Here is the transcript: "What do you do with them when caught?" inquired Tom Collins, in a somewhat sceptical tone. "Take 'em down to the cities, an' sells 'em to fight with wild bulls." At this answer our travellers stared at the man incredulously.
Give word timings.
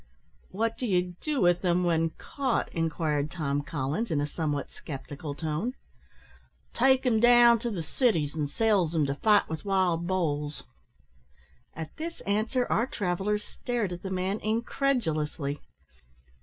"What 0.49 0.79
do 0.79 0.87
you 0.87 1.13
do 1.21 1.41
with 1.41 1.61
them 1.61 1.83
when 1.83 2.09
caught?" 2.17 2.73
inquired 2.73 3.29
Tom 3.29 3.61
Collins, 3.61 4.09
in 4.09 4.19
a 4.19 4.25
somewhat 4.25 4.69
sceptical 4.71 5.35
tone. 5.35 5.73
"Take 6.73 7.05
'em 7.05 7.19
down 7.19 7.59
to 7.59 7.69
the 7.69 7.83
cities, 7.83 8.35
an' 8.35 8.47
sells 8.47 8.95
'em 8.95 9.05
to 9.05 9.13
fight 9.13 9.47
with 9.47 9.63
wild 9.63 10.07
bulls." 10.07 10.63
At 11.75 11.95
this 11.97 12.19
answer 12.21 12.65
our 12.67 12.87
travellers 12.87 13.43
stared 13.43 13.93
at 13.93 14.01
the 14.01 14.09
man 14.09 14.39
incredulously. 14.39 15.61